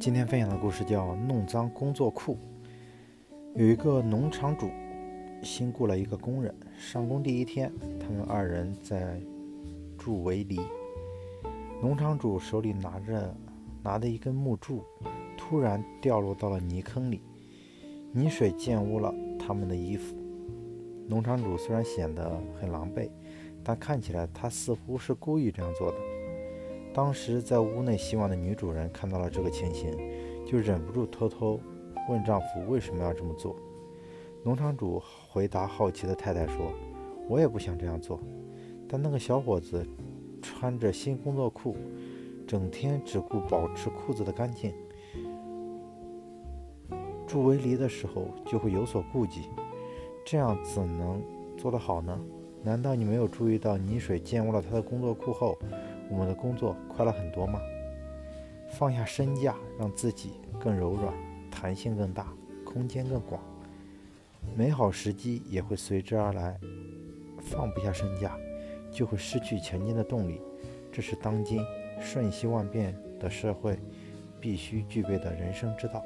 [0.00, 2.34] 今天分享的故事叫《弄脏工作裤》。
[3.54, 4.68] 有一个农场主
[5.42, 9.20] 新雇了一个工人，上工第一天，他们二人在
[9.96, 10.60] 筑围篱。
[11.80, 13.32] 农场主手里拿着
[13.82, 14.82] 拿的一根木柱，
[15.36, 17.22] 突然掉落到了泥坑里，
[18.12, 20.16] 泥水溅污了他们的衣服。
[21.06, 23.08] 农场主虽然显得很狼狈，
[23.62, 25.96] 但看起来他似乎是故意这样做的。
[26.92, 29.96] 当时在屋内洗碗的女主人看到了这个情形，
[30.44, 31.60] 就忍不住偷偷
[32.08, 33.54] 问丈夫为什么要这么做。
[34.42, 36.72] 农场主回答好奇的太太说
[37.28, 38.18] ：“我也不想这样做，
[38.88, 39.86] 但那个小伙子
[40.42, 41.76] 穿着新工作裤，
[42.46, 44.72] 整天只顾保持裤子的干净，
[47.26, 49.42] 筑围篱的时候就会有所顾忌，
[50.24, 51.22] 这样怎能
[51.56, 52.18] 做得好呢？
[52.64, 55.56] 难道你没有注意到泥水溅污了他的工作裤后？”
[56.10, 57.60] 我们的工作快乐很多吗？
[58.70, 61.14] 放下身价，让自己更柔软，
[61.50, 62.26] 弹性更大，
[62.64, 63.42] 空间更广，
[64.56, 66.58] 美好时机也会随之而来。
[67.40, 68.36] 放不下身价，
[68.90, 70.40] 就会失去前进的动力。
[70.92, 71.64] 这是当今
[72.00, 73.78] 瞬息万变的社会
[74.40, 76.04] 必须具备的人生之道。